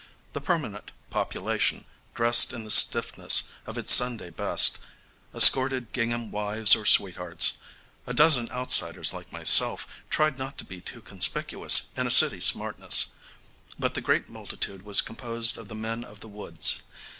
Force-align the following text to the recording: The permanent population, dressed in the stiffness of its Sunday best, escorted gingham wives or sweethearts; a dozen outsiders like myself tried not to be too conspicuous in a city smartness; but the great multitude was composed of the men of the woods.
The 0.33 0.41
permanent 0.41 0.93
population, 1.11 1.85
dressed 2.15 2.53
in 2.53 2.63
the 2.63 2.71
stiffness 2.71 3.51
of 3.67 3.77
its 3.77 3.93
Sunday 3.93 4.31
best, 4.31 4.79
escorted 5.35 5.93
gingham 5.93 6.31
wives 6.31 6.75
or 6.75 6.87
sweethearts; 6.87 7.59
a 8.07 8.13
dozen 8.15 8.49
outsiders 8.49 9.13
like 9.13 9.31
myself 9.31 10.01
tried 10.09 10.39
not 10.39 10.57
to 10.57 10.65
be 10.65 10.81
too 10.81 11.01
conspicuous 11.03 11.91
in 11.95 12.07
a 12.07 12.09
city 12.09 12.39
smartness; 12.39 13.13
but 13.77 13.93
the 13.93 14.01
great 14.01 14.27
multitude 14.27 14.81
was 14.81 15.01
composed 15.01 15.55
of 15.55 15.67
the 15.67 15.75
men 15.75 16.03
of 16.03 16.21
the 16.21 16.27
woods. 16.27 16.81